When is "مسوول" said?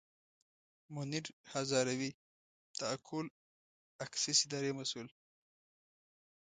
4.79-5.09